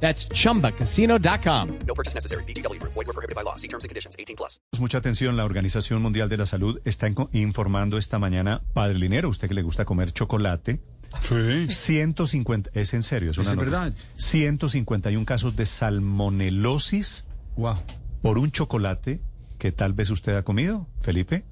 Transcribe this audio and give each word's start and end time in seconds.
That's 0.00 0.28
chumbacasino.com. 0.28 1.68
No 1.86 1.94
purchase 1.94 2.14
necessary. 2.14 2.44
BGW. 2.44 2.78
Void 2.82 2.94
were 3.06 3.12
prohibited 3.12 3.34
by 3.34 3.42
law. 3.42 3.56
See 3.56 3.68
terms 3.68 3.84
and 3.84 3.88
conditions. 3.90 4.14
18 4.18 4.36
plus. 4.36 4.60
Mucha 4.78 4.98
atención, 4.98 5.36
la 5.36 5.44
Organización 5.44 6.02
Mundial 6.02 6.28
de 6.28 6.36
la 6.36 6.46
Salud 6.46 6.80
está 6.84 7.08
informando 7.32 7.98
esta 7.98 8.18
mañana, 8.18 8.62
Padre 8.74 8.98
Linero, 8.98 9.28
usted 9.28 9.48
que 9.48 9.54
le 9.54 9.62
gusta 9.62 9.84
comer 9.84 10.12
chocolate, 10.12 10.80
Sí. 11.22 11.68
150, 11.72 12.70
es 12.74 12.92
en 12.92 13.02
serio, 13.02 13.30
es 13.30 13.38
una 13.38 13.50
Es 13.52 13.56
verdad. 13.56 13.94
151 14.16 15.24
casos 15.24 15.56
de 15.56 15.64
salmonelosis 15.66 17.24
Wow. 17.56 17.76
por 18.22 18.38
un 18.38 18.50
chocolate 18.50 19.20
que 19.58 19.72
tal 19.72 19.94
vez 19.94 20.10
usted 20.10 20.34
ha 20.36 20.42
comido, 20.42 20.86
Felipe. 21.00 21.44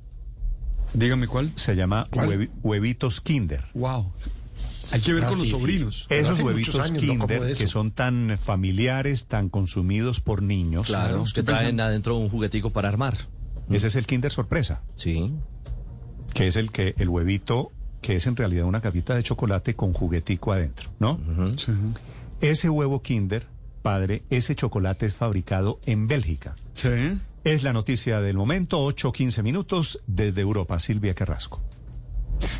Dígame 0.93 1.27
cuál. 1.29 1.51
Se 1.57 1.75
llama 1.75 2.07
¿Cuál? 2.11 2.29
huevi- 2.29 2.51
huevitos 2.63 3.21
Kinder. 3.23 3.65
Wow. 3.75 4.13
Hay 4.93 5.01
que 5.01 5.13
ver 5.15 5.25
Ah, 5.25 5.29
con 5.31 5.39
los 5.39 5.49
sí, 5.49 5.55
sobrinos. 5.55 6.07
Esos 6.11 6.41
huevitos 6.41 6.77
años 6.77 7.01
Kinder 7.03 7.57
que 7.57 7.67
son 7.67 7.91
tan 7.93 8.39
familiares, 8.41 9.27
tan 9.27 9.49
consumidos 9.49 10.21
por 10.21 10.43
niños. 10.43 10.87
Claro, 10.89 11.25
que 11.33 11.43
traen 11.43 11.81
adentro 11.81 12.17
un 12.17 12.29
juguetico 12.29 12.71
para 12.71 12.89
armar. 12.89 13.17
Ese 13.71 13.87
es 13.87 13.97
el 13.97 14.07
Kinder 14.07 14.31
sorpresa, 14.33 14.83
Sí. 14.97 15.33
que 16.35 16.49
es 16.49 16.57
el 16.57 16.71
que 16.71 16.95
el 16.99 17.09
huevito 17.09 17.73
que 18.03 18.17
es 18.17 18.27
en 18.27 18.37
realidad 18.37 18.67
una 18.67 18.83
cajita 18.83 19.15
de 19.15 19.23
chocolate 19.23 19.75
con 19.75 19.95
juguetico 19.95 20.53
adentro, 20.53 20.91
¿no? 20.99 21.19
Sí. 21.57 21.73
Ese 22.43 22.69
huevo 22.69 23.01
Kinder, 23.01 23.47
padre, 23.81 24.23
ese 24.29 24.55
chocolate 24.55 25.07
es 25.07 25.15
fabricado 25.15 25.81
en 25.87 26.07
Bélgica. 26.07 26.55
Sí. 26.75 26.89
Es 27.45 27.63
la 27.63 27.73
noticia 27.73 28.21
del 28.21 28.37
momento, 28.37 28.83
8 28.83 29.09
o 29.09 29.13
15 29.13 29.43
minutos 29.43 30.01
desde 30.07 30.43
Europa. 30.43 30.79
Silvia 30.81 31.15
Carrasco. 31.15 31.63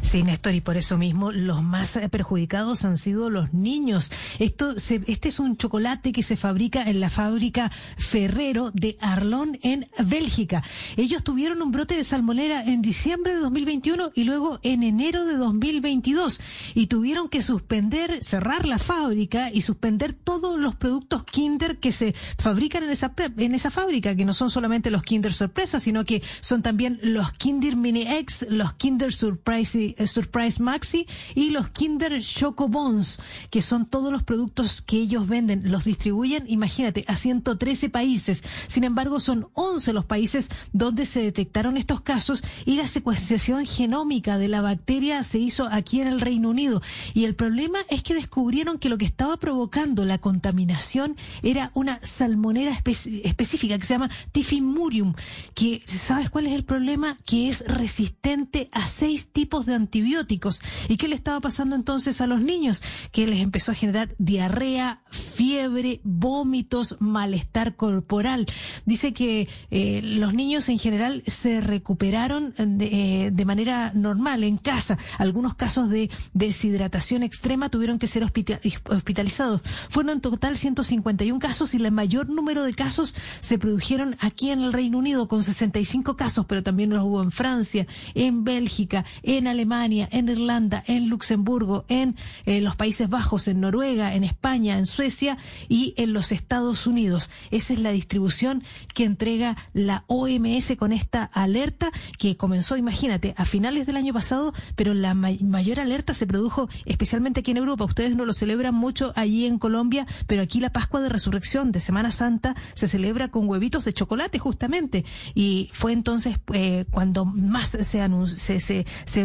Sí, 0.03 0.23
Néstor, 0.23 0.55
y 0.55 0.61
por 0.61 0.77
eso 0.77 0.99
mismo 0.99 1.33
los 1.33 1.63
más 1.63 1.97
eh, 1.97 2.09
perjudicados 2.09 2.85
han 2.85 2.99
sido 2.99 3.31
los 3.31 3.53
niños. 3.53 4.11
Esto 4.39 4.79
se- 4.79 5.03
este 5.07 5.29
es 5.29 5.39
un 5.39 5.57
chocolate 5.57 6.13
que 6.13 6.23
se 6.23 6.37
fabrica 6.37 6.83
en 6.89 7.01
la 7.01 7.11
fábrica 7.11 7.71
Ferrero 7.97 8.71
de 8.73 8.97
Arlon 9.01 9.59
en 9.63 9.89
Bélgica. 10.05 10.63
Ellos 10.97 11.25
tuvieron 11.25 11.61
un 11.63 11.73
brote 11.73 11.97
de 11.97 12.05
salmonera 12.05 12.65
en 12.65 12.83
diciembre 12.83 13.35
de 13.35 13.41
2021 13.41 14.13
y 14.15 14.25
luego 14.25 14.61
en 14.63 14.83
enero 14.83 15.25
de 15.25 15.37
2022 15.37 16.41
y 16.75 16.87
tuvieron 16.87 17.29
que 17.29 17.43
suspender, 17.43 18.23
cerrar 18.23 18.67
la 18.67 18.79
fábrica 18.79 19.51
y 19.53 19.63
suspender 19.63 20.13
todos 20.13 20.59
los 20.59 20.75
productos 20.77 21.25
Kinder 21.25 21.79
que 21.79 21.93
se 21.93 22.15
fabrican 22.39 22.85
en 22.85 22.91
esa 22.91 23.13
en 23.37 23.55
esa 23.55 23.71
fábrica, 23.71 24.15
que 24.17 24.25
no 24.25 24.35
son 24.35 24.51
solamente 24.51 24.91
los 24.91 25.03
Kinder 25.03 25.33
Sorpresa, 25.33 25.81
sino 25.81 26.05
que 26.05 26.23
son 26.41 26.63
también 26.63 26.99
los 27.03 27.33
Kinder 27.33 27.77
Mini 27.77 28.03
X, 28.03 28.47
los 28.49 28.75
Kinder 28.75 29.13
Surprise, 29.13 29.74
eh, 29.75 29.95
Surprise 30.07 30.63
Maxi 30.63 31.07
y 31.35 31.51
los 31.51 31.71
Kinder 31.71 32.21
Choco 32.23 32.69
Bones, 32.69 33.19
que 33.51 33.63
son 33.63 33.87
todos 33.87 34.13
los 34.13 34.23
productos 34.23 34.83
que 34.83 34.97
ellos 34.99 35.29
venden. 35.29 35.71
Los 35.71 35.85
distribuyen, 35.85 36.45
imagínate, 36.49 37.05
a 37.09 37.17
113 37.17 37.89
países. 37.91 38.43
Sin 38.69 38.85
embargo, 38.85 39.21
son 39.21 39.49
11 39.55 39.93
los 39.93 40.05
países 40.05 40.49
donde 40.73 41.07
se 41.07 41.21
detectaron 41.23 41.77
estos 41.77 42.01
casos 42.01 42.43
y 42.65 42.77
la 42.77 42.89
secuenciación 42.89 43.65
genómica 43.67 44.39
de 44.39 44.49
la 44.49 44.61
bacteria 44.61 45.23
se 45.25 45.39
hizo 45.39 45.69
aquí 45.71 46.01
en 46.01 46.09
el 46.09 46.21
Reino 46.21 46.51
Unido. 46.51 46.83
Y 47.15 47.25
el 47.25 47.35
problema 47.35 47.79
es 47.89 48.03
que 48.03 48.15
descubrieron 48.15 48.79
que 48.79 48.89
lo 48.89 48.99
que 48.99 49.05
estaba 49.05 49.37
provocando 49.37 50.05
la 50.05 50.19
contaminación 50.19 51.17
era 51.43 51.71
una 51.75 51.99
salmonera 52.03 52.73
espe- 52.73 53.21
específica 53.25 53.79
que 53.79 53.85
se 53.87 53.95
llama 53.95 54.11
Tifimurium, 54.33 55.15
que 55.55 55.83
¿sabes 55.87 56.31
cuál 56.31 56.47
es 56.47 56.53
el 56.55 56.65
problema? 56.65 57.17
Que 57.27 57.49
es 57.49 57.65
resistente 57.67 58.69
a 58.73 58.87
seis 58.89 59.29
tipos 59.33 59.54
de 59.63 59.75
antibióticos. 59.75 60.61
¿Y 60.89 60.97
qué 60.97 61.09
le 61.09 61.15
estaba 61.15 61.41
pasando 61.41 61.77
entonces 61.77 62.21
a 62.21 62.27
los 62.27 62.41
niños? 62.41 62.83
Que 63.13 63.27
les 63.27 63.41
empezó 63.41 63.73
a 63.73 63.75
generar 63.75 64.15
diarrea, 64.19 65.03
fiebre, 65.11 66.01
vómitos, 66.05 66.97
malestar 67.01 67.77
corporal. 67.77 68.47
Dice 68.85 69.13
que 69.13 69.49
eh, 69.71 70.01
los 70.03 70.35
niños 70.35 70.69
en 70.69 70.79
general 70.79 71.23
se 71.27 71.61
recuperaron 71.61 72.53
de, 72.59 73.27
eh, 73.27 73.31
de 73.31 73.45
manera 73.45 73.93
normal 73.95 74.43
en 74.45 74.57
casa. 74.57 74.99
Algunos 75.19 75.55
casos 75.55 75.89
de 75.91 76.11
deshidratación 76.33 77.23
extrema 77.23 77.69
tuvieron 77.69 77.99
que 77.99 78.07
ser 78.07 78.23
hospita- 78.25 78.61
hospitalizados. 78.91 79.63
Fueron 79.91 80.15
en 80.15 80.21
total 80.21 80.57
151 80.57 81.39
casos 81.39 81.75
y 81.75 81.77
el 81.79 81.91
mayor 81.93 82.29
número 82.29 82.65
de 82.65 82.73
casos 82.75 83.15
se 83.41 83.59
produjeron 83.59 84.17
aquí 84.21 84.51
en 84.51 84.61
el 84.61 84.73
Reino 84.73 84.99
Unido 84.99 85.29
con 85.29 85.43
65 85.43 86.17
casos, 86.17 86.47
pero 86.47 86.63
también 86.63 86.91
los 86.91 87.05
hubo 87.05 87.23
en 87.23 87.31
Francia, 87.31 87.87
en 88.15 88.45
Bélgica, 88.45 89.05
en 89.23 89.44
Alemania, 89.47 90.09
en 90.13 90.29
Irlanda, 90.29 90.83
en 90.87 91.09
Luxemburgo, 91.09 91.85
en 91.89 92.17
eh, 92.47 92.61
los 92.61 92.77
Países 92.77 93.09
Bajos, 93.09 93.49
en 93.49 93.61
Noruega, 93.61 94.15
en 94.15 94.25
España, 94.25 94.79
en 94.79 94.87
Suecia 94.87 95.39
y 95.69 95.95
en 95.97 96.13
los 96.13 96.33
Estados 96.33 96.87
Unidos. 96.87 97.31
Esa 97.51 97.73
es 97.73 97.79
la 97.79 97.91
distribución 97.91 98.63
que 98.95 99.05
entrega 99.05 99.57
la 99.73 100.05
OMS 100.07 100.75
con 100.79 100.93
esta 100.93 101.25
alerta 101.25 101.91
que 102.19 102.37
comenzó, 102.37 102.77
imagínate, 102.77 103.35
a 103.37 103.45
finales 103.45 103.87
del 103.87 103.97
año 103.97 104.13
pasado, 104.13 104.53
pero 104.77 104.95
la 104.95 105.15
ma- 105.15 105.31
mayor 105.41 105.81
alerta 105.81 106.15
se 106.15 106.27
produjo 106.27 106.69
especialmente 106.85 107.41
aquí 107.41 107.51
en 107.51 107.57
Europa. 107.59 107.85
Ustedes 107.85 108.17
no 108.17 108.25
lo 108.25 108.33
celebran 108.33 108.75
mucho 108.75 109.13
allí 109.17 109.47
en 109.47 109.59
Colombia, 109.59 110.07
pero 110.27 110.43
aquí 110.43 110.61
la 110.61 110.71
Pascua 110.73 111.01
de 111.01 111.09
Resurrección 111.09 111.73
de 111.73 111.81
Semana 111.81 112.11
Santa 112.11 112.55
se 112.75 112.89
celebra 112.89 113.29
con 113.29 113.49
huevitos 113.49 113.85
de 113.85 113.93
chocolate 113.93 114.39
justamente. 114.39 115.05
Y 115.35 115.71
fue 115.73 115.93
entonces 115.93 116.39
eh, 116.53 116.85
cuando 116.91 117.25
más 117.25 117.71
se, 117.71 118.61
se, 118.61 118.87
se 119.05 119.25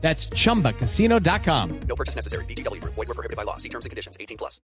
That's 0.00 0.28
chumbacasino.com. 0.30 1.80
No 1.88 1.96
purchase 1.96 2.14
necessary. 2.14 2.44
BGW. 2.46 2.80
Void 2.84 3.08
were 3.08 3.14
prohibited 3.14 3.36
by 3.36 3.44
law. 3.44 3.56
See 3.56 3.68
terms 3.68 3.84
and 3.84 3.90
conditions. 3.90 4.16
18 4.20 4.38
plus. 4.38 4.60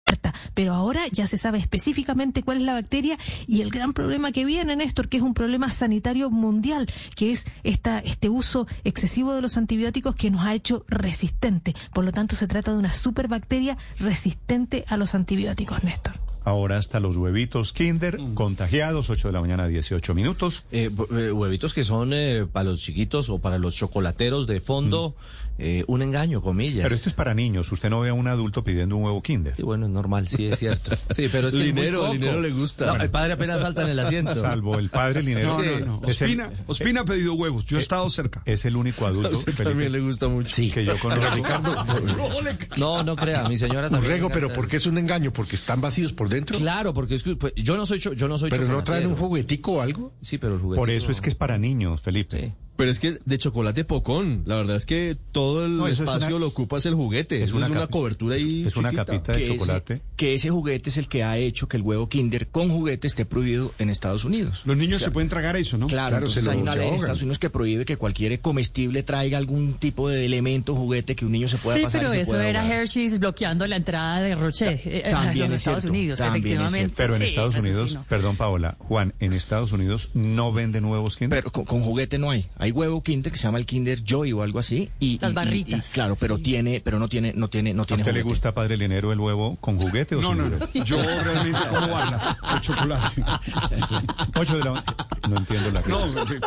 pero 0.54 0.74
ahora 0.74 1.06
ya 1.10 1.26
se 1.26 1.38
sabe 1.38 1.58
específicamente 1.58 2.42
cuál 2.42 2.58
es 2.58 2.64
la 2.64 2.74
bacteria 2.74 3.18
y 3.46 3.62
el 3.62 3.70
gran 3.70 3.92
problema 3.92 4.32
que 4.32 4.44
viene, 4.44 4.76
Néstor, 4.76 5.08
que 5.08 5.16
es 5.16 5.22
un 5.22 5.34
problema 5.34 5.70
sanitario 5.70 6.30
mundial, 6.30 6.90
que 7.16 7.32
es 7.32 7.46
esta, 7.64 8.00
este 8.00 8.28
uso 8.28 8.66
excesivo 8.84 9.34
de 9.34 9.42
los 9.42 9.56
antibióticos 9.56 10.14
que 10.14 10.30
nos 10.30 10.44
ha 10.44 10.54
hecho 10.54 10.84
resistente. 10.88 11.74
Por 11.92 12.04
lo 12.04 12.12
tanto, 12.12 12.36
se 12.36 12.46
trata 12.46 12.72
de 12.72 12.78
una 12.78 12.92
superbacteria 12.92 13.76
resistente 13.98 14.84
a 14.88 14.96
los 14.96 15.14
antibióticos, 15.14 15.82
Néstor. 15.84 16.19
Ahora 16.44 16.78
hasta 16.78 17.00
los 17.00 17.16
huevitos 17.16 17.72
Kinder, 17.72 18.18
contagiados, 18.34 19.10
8 19.10 19.28
de 19.28 19.32
la 19.32 19.40
mañana, 19.40 19.66
18 19.68 20.14
minutos. 20.14 20.64
Eh, 20.72 20.90
eh, 21.12 21.30
huevitos 21.32 21.74
que 21.74 21.84
son 21.84 22.12
eh, 22.12 22.46
para 22.50 22.70
los 22.70 22.80
chiquitos 22.80 23.28
o 23.28 23.38
para 23.38 23.58
los 23.58 23.74
chocolateros 23.74 24.46
de 24.46 24.60
fondo, 24.60 25.14
eh, 25.58 25.84
un 25.86 26.00
engaño, 26.00 26.40
comillas. 26.40 26.84
Pero 26.84 26.94
esto 26.94 27.10
es 27.10 27.14
para 27.14 27.34
niños. 27.34 27.70
Usted 27.70 27.90
no 27.90 28.00
ve 28.00 28.08
a 28.08 28.14
un 28.14 28.26
adulto 28.26 28.64
pidiendo 28.64 28.96
un 28.96 29.04
huevo 29.04 29.20
Kinder. 29.22 29.54
Sí, 29.54 29.62
bueno, 29.62 29.84
es 29.84 29.92
normal, 29.92 30.28
sí, 30.28 30.46
es 30.46 30.58
cierto. 30.58 30.96
Sí, 31.14 31.28
pero 31.30 31.48
es 31.48 31.54
que 31.54 31.60
es 31.60 31.66
Linero, 31.66 32.00
poco. 32.00 32.12
Linero 32.14 32.40
le 32.40 32.50
gusta. 32.50 32.86
No, 32.86 32.96
el 33.02 33.10
padre 33.10 33.34
apenas 33.34 33.60
salta 33.60 33.82
en 33.82 33.90
el 33.90 33.98
asiento. 33.98 34.34
Salvo 34.34 34.78
el 34.78 34.88
padre 34.88 35.22
Linero. 35.22 35.48
No, 35.58 35.62
Sí. 35.62 35.70
no, 35.80 36.00
no. 36.00 36.08
Es 36.08 36.22
el- 36.22 36.28
Ospina, 36.30 36.52
Ospina 36.66 37.00
ha 37.02 37.04
pedido 37.04 37.34
huevos. 37.34 37.66
Yo 37.66 37.76
he 37.76 37.80
estado 37.82 38.08
cerca. 38.08 38.40
Es 38.46 38.64
el 38.64 38.76
único 38.76 39.04
adulto 39.06 39.36
Felipe, 39.38 39.64
también 39.64 39.92
le 39.92 40.00
gusta 40.00 40.28
mucho. 40.28 40.56
que 40.72 40.84
yo 40.86 40.98
conozco. 40.98 41.26
No, 42.78 43.02
no 43.02 43.14
crea, 43.16 43.46
mi 43.48 43.58
señora 43.58 43.90
también. 43.90 44.12
Urrego, 44.12 44.28
le 44.28 44.34
pero. 44.34 44.52
¿por 44.52 44.66
qué 44.68 44.76
es 44.76 44.86
un 44.86 44.96
engaño? 44.96 45.32
¿Porque 45.32 45.56
están 45.56 45.80
vacíos 45.82 46.12
por 46.14 46.29
dentro? 46.30 46.58
Claro, 46.58 46.94
porque 46.94 47.14
es 47.16 47.22
que, 47.22 47.36
pues, 47.36 47.52
yo 47.56 47.76
no 47.76 47.84
soy 47.84 48.00
cho- 48.00 48.12
yo 48.14 48.26
no 48.28 48.38
soy 48.38 48.48
¿Pero 48.50 48.66
no 48.66 48.82
traen 48.82 49.06
un 49.08 49.16
juguetico 49.16 49.72
o 49.72 49.80
algo? 49.82 50.12
Sí, 50.22 50.38
pero 50.38 50.54
el 50.54 50.60
juguete. 50.60 50.78
Por 50.80 50.88
eso 50.90 51.10
es 51.12 51.20
que 51.20 51.28
es 51.28 51.34
para 51.34 51.58
niños, 51.58 52.00
Felipe. 52.00 52.40
Sí. 52.40 52.52
Pero 52.80 52.90
es 52.92 52.98
que 52.98 53.18
de 53.24 53.38
chocolate 53.38 53.84
pocón, 53.84 54.42
la 54.46 54.56
verdad 54.56 54.76
es 54.76 54.86
que 54.86 55.16
todo 55.32 55.64
el 55.66 55.76
No, 55.76 55.86
eso 55.86 56.02
es 56.02 56.08
espacio 56.08 56.28
una- 56.36 56.38
lo 56.38 56.46
ocupa 56.48 56.78
es 56.78 56.86
el 56.86 56.94
juguete. 56.94 57.36
es 57.36 57.50
Eso 57.50 57.60
es 57.60 57.68
una 57.68 57.80
capi- 57.86 57.90
cobertura 57.90 58.36
ahí 58.36 58.64
es 58.66 58.76
una 58.76 58.88
chiquita. 58.90 59.04
capita 59.04 59.32
de 59.32 59.38
que 59.38 59.46
chocolate. 59.48 59.92
Ese, 59.94 60.02
que 60.16 60.34
ese 60.34 60.50
juguete 60.50 60.88
es 60.90 60.96
el 60.96 61.06
que 61.08 61.22
ha 61.22 61.36
hecho 61.36 61.68
que 61.68 61.76
el 61.76 61.82
huevo 61.82 62.08
Kinder 62.08 62.48
con 62.48 62.70
juguete 62.70 63.06
esté 63.06 63.24
prohibido 63.26 63.72
en 63.78 63.90
Estados 63.90 64.24
Unidos. 64.24 64.62
Los 64.64 64.76
niños 64.78 65.02
se 65.02 65.10
pueden 65.10 65.28
tragar 65.28 65.56
eso, 65.56 65.76
¿no? 65.76 65.86
Claro, 65.88 66.08
Claro, 66.08 66.26
entonces 66.26 66.42
se 66.42 66.46
lo- 66.50 66.52
hay 66.56 66.62
una 66.62 66.74
ley 66.74 66.88
en. 66.88 66.94
Estados 66.94 67.20
Unidos 67.20 67.38
que 67.38 67.50
prohíbe 67.50 67.84
que 67.84 67.96
cualquier 67.98 68.40
comestible 68.40 69.02
traiga 69.02 69.36
algún 69.38 69.74
tipo 69.74 70.08
de 70.08 70.24
elemento, 70.24 70.74
juguete 70.74 71.14
que 71.14 71.26
un 71.26 71.32
niño 71.32 71.48
se 71.48 71.58
pueda 71.58 71.76
Sí, 71.76 71.82
pasar. 71.84 72.00
y 72.00 72.04
pero 72.04 72.10
se 72.12 72.20
eso 72.22 72.32
pueda 72.32 72.48
era 72.48 72.62
ahogar. 72.62 72.78
Hershey's 72.80 73.18
bloqueando 73.20 73.66
la 73.66 73.76
entrada 73.76 74.20
de 74.22 74.34
Roche 74.36 74.80
eh, 74.84 75.02
los 75.10 75.24
es 75.36 75.52
Estados 75.52 75.60
cierto, 75.82 75.88
Unidos, 75.90 76.20
es 76.20 76.26
efectivamente. 76.26 76.94
Pero 76.96 77.14
en 77.16 77.20
Sí, 77.20 77.26
Estados 77.28 77.54
un 77.56 77.60
Unidos, 77.60 77.82
asesino. 77.82 78.06
perdón 78.08 78.36
Paola, 78.36 78.76
Juan, 78.78 79.12
en 79.20 79.32
Estados 79.34 79.72
Unidos 79.72 80.10
no 80.14 80.52
venden 80.52 80.86
huevos 80.86 81.16
Kinder. 81.16 81.38
Pero 81.42 81.52
con, 81.52 81.64
con 81.66 81.82
juguete 81.82 82.16
no 82.18 82.30
hay. 82.30 82.46
Hay 82.56 82.69
huevo 82.72 83.02
Kinder 83.02 83.32
que 83.32 83.38
se 83.38 83.44
llama 83.44 83.58
el 83.58 83.66
Kinder 83.66 84.02
Joy 84.04 84.32
o 84.32 84.42
algo 84.42 84.58
así. 84.58 84.90
Y, 85.00 85.18
Las 85.18 85.32
y- 85.32 85.34
barritas, 85.34 85.90
y 85.90 85.92
claro, 85.92 86.16
pero 86.16 86.36
sí. 86.36 86.42
tiene, 86.42 86.80
pero 86.84 86.98
no 86.98 87.08
tiene, 87.08 87.32
no 87.34 87.48
tiene, 87.48 87.74
no 87.74 87.82
¿A 87.82 87.86
tiene 87.86 88.02
usted 88.02 88.14
le 88.14 88.22
gusta, 88.22 88.52
padre 88.52 88.76
Linero, 88.76 89.12
el 89.12 89.20
huevo 89.20 89.56
con 89.60 89.78
juguete 89.78 90.16
o 90.16 90.20
No, 90.20 90.28
sin 90.30 90.38
no, 90.38 90.48
no. 90.48 90.84
Yo 90.84 90.96
realmente 91.02 91.58
como 91.68 91.88
barra 91.88 92.36
de 92.54 92.60
chocolate. 92.60 93.22
8 94.36 94.58
de 94.58 94.64
la 94.64 94.84
No 95.28 95.36
entiendo 95.36 95.70
la 95.70 95.80
No, 95.82 95.98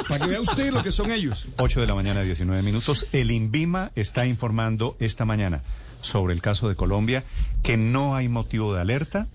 para 0.08 0.20
que 0.25 0.28
vea 0.30 0.42
usted 0.42 0.72
lo 0.74 0.84
que 0.84 0.92
son 0.92 1.12
ellos. 1.12 1.48
8 1.58 1.81
de 1.81 1.88
la 1.88 1.96
mañana, 1.96 2.22
19 2.22 2.62
minutos. 2.64 3.08
El 3.12 3.31
INVIMA 3.31 3.92
está 3.96 4.25
informando 4.25 4.96
esta 5.00 5.25
mañana 5.25 5.62
sobre 6.02 6.34
el 6.34 6.42
caso 6.42 6.68
de 6.70 6.75
Colombia 6.75 7.24
que 7.62 7.78
no 7.78 8.16
hay 8.16 8.28
motivo 8.30 8.74
de 8.74 8.81
alerta, 8.81 9.28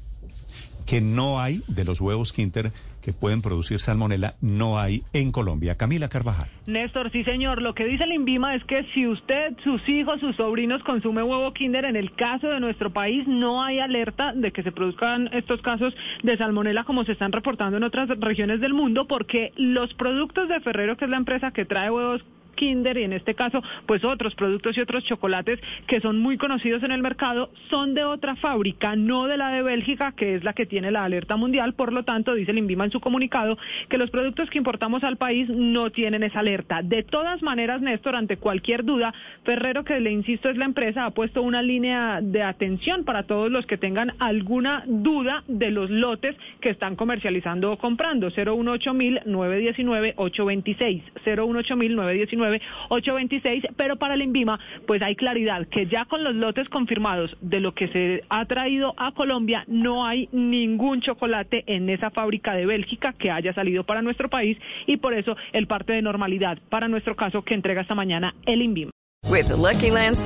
que 0.86 1.00
no 1.00 1.40
hay 1.40 1.62
de 1.66 1.84
los 1.84 2.00
huevos 2.00 2.32
Kinder 2.32 2.72
que 3.02 3.12
pueden 3.12 3.42
producir 3.42 3.78
salmonela, 3.78 4.34
no 4.40 4.78
hay 4.78 5.02
en 5.12 5.32
Colombia. 5.32 5.76
Camila 5.76 6.08
Carvajal. 6.08 6.48
Néstor, 6.66 7.10
sí 7.10 7.24
señor, 7.24 7.62
lo 7.62 7.74
que 7.74 7.84
dice 7.84 8.04
el 8.04 8.12
INVIMA 8.12 8.54
es 8.54 8.64
que 8.64 8.84
si 8.94 9.06
usted, 9.06 9.56
sus 9.64 9.86
hijos, 9.88 10.20
sus 10.20 10.36
sobrinos 10.36 10.82
consumen 10.82 11.24
huevo 11.24 11.52
Kinder, 11.52 11.84
en 11.84 11.96
el 11.96 12.14
caso 12.14 12.48
de 12.48 12.60
nuestro 12.60 12.92
país 12.92 13.26
no 13.26 13.62
hay 13.62 13.78
alerta 13.78 14.32
de 14.34 14.52
que 14.52 14.62
se 14.62 14.72
produzcan 14.72 15.30
estos 15.32 15.62
casos 15.62 15.94
de 16.22 16.36
salmonela 16.36 16.84
como 16.84 17.04
se 17.04 17.12
están 17.12 17.32
reportando 17.32 17.76
en 17.76 17.84
otras 17.84 18.08
regiones 18.20 18.60
del 18.60 18.74
mundo, 18.74 19.06
porque 19.06 19.52
los 19.56 19.94
productos 19.94 20.48
de 20.48 20.60
Ferrero, 20.60 20.96
que 20.96 21.04
es 21.04 21.10
la 21.10 21.16
empresa 21.16 21.52
que 21.52 21.64
trae 21.64 21.90
huevos 21.90 22.22
Kinder 22.58 22.98
y 22.98 23.04
en 23.04 23.12
este 23.12 23.34
caso 23.34 23.62
pues 23.86 24.04
otros 24.04 24.34
productos 24.34 24.76
y 24.76 24.80
otros 24.80 25.04
chocolates 25.04 25.60
que 25.86 26.00
son 26.00 26.18
muy 26.18 26.36
conocidos 26.36 26.82
en 26.82 26.92
el 26.92 27.02
mercado 27.02 27.50
son 27.70 27.94
de 27.94 28.04
otra 28.04 28.34
fábrica, 28.36 28.96
no 28.96 29.26
de 29.26 29.36
la 29.36 29.50
de 29.50 29.62
Bélgica 29.62 30.12
que 30.12 30.34
es 30.34 30.44
la 30.44 30.52
que 30.52 30.66
tiene 30.66 30.90
la 30.90 31.04
alerta 31.04 31.36
mundial, 31.36 31.74
por 31.74 31.92
lo 31.92 32.02
tanto 32.02 32.34
dice 32.34 32.50
el 32.50 32.58
INVIMA 32.58 32.86
en 32.86 32.90
su 32.90 33.00
comunicado 33.00 33.56
que 33.88 33.98
los 33.98 34.10
productos 34.10 34.50
que 34.50 34.58
importamos 34.58 35.04
al 35.04 35.16
país 35.16 35.48
no 35.48 35.90
tienen 35.90 36.22
esa 36.22 36.40
alerta. 36.40 36.82
De 36.82 37.02
todas 37.02 37.42
maneras, 37.42 37.80
Néstor, 37.80 38.16
ante 38.16 38.36
cualquier 38.36 38.84
duda, 38.84 39.14
Ferrero 39.44 39.84
que 39.84 40.00
le 40.00 40.10
insisto 40.10 40.48
es 40.48 40.56
la 40.56 40.64
empresa 40.64 41.04
ha 41.04 41.10
puesto 41.10 41.42
una 41.42 41.62
línea 41.62 42.20
de 42.20 42.42
atención 42.42 43.04
para 43.04 43.22
todos 43.22 43.50
los 43.50 43.66
que 43.66 43.78
tengan 43.78 44.14
alguna 44.18 44.82
duda 44.86 45.44
de 45.46 45.70
los 45.70 45.90
lotes 45.90 46.36
que 46.60 46.70
están 46.70 46.96
comercializando 46.96 47.72
o 47.72 47.78
comprando. 47.78 48.30
018 48.30 48.92
919 49.24 50.14
826 50.16 51.02
018 51.24 51.76
919 51.76 52.47
826, 52.88 53.74
pero 53.76 53.96
para 53.96 54.14
el 54.14 54.22
INVIMA 54.22 54.58
pues 54.86 55.02
hay 55.02 55.16
claridad 55.16 55.66
que 55.68 55.86
ya 55.86 56.04
con 56.04 56.24
los 56.24 56.34
lotes 56.34 56.68
confirmados 56.68 57.36
de 57.40 57.60
lo 57.60 57.74
que 57.74 57.88
se 57.88 58.24
ha 58.28 58.44
traído 58.46 58.94
a 58.96 59.12
Colombia 59.12 59.64
no 59.66 60.06
hay 60.06 60.28
ningún 60.32 61.00
chocolate 61.00 61.64
en 61.66 61.88
esa 61.90 62.10
fábrica 62.10 62.54
de 62.54 62.66
Bélgica 62.66 63.12
que 63.12 63.30
haya 63.30 63.52
salido 63.52 63.84
para 63.84 64.02
nuestro 64.02 64.28
país 64.28 64.58
y 64.86 64.96
por 64.96 65.14
eso 65.14 65.36
el 65.52 65.66
parte 65.66 65.92
de 65.92 66.02
normalidad 66.02 66.58
para 66.68 66.88
nuestro 66.88 67.16
caso 67.16 67.42
que 67.42 67.54
entrega 67.54 67.82
esta 67.82 67.94
mañana 67.94 68.34
el 68.46 68.62
INVIMA. 68.62 68.90
With 69.30 69.48
the 69.48 69.56
Lucky 69.56 69.90
Land 69.90 70.18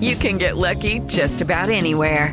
you 0.00 0.16
can 0.16 0.38
get 0.38 0.56
lucky 0.56 1.00
just 1.08 1.40
about 1.40 1.70
anywhere. 1.70 2.32